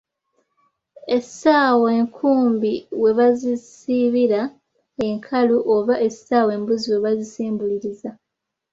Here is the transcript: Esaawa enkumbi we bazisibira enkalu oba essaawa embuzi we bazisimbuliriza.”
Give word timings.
Esaawa 1.17 1.89
enkumbi 1.99 2.73
we 3.01 3.09
bazisibira 3.17 4.41
enkalu 5.07 5.55
oba 5.75 5.95
essaawa 6.07 6.51
embuzi 6.57 6.87
we 6.93 7.03
bazisimbuliriza.” 7.05 8.09